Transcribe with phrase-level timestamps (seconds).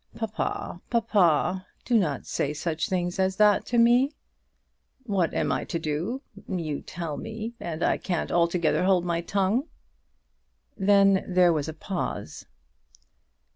[0.15, 4.15] "Papa, papa; do not say such things as that to me!"
[5.03, 6.23] "What am I to do?
[6.47, 9.67] You tell me, and I can't altogether hold my tongue."
[10.75, 12.47] Then there was a pause.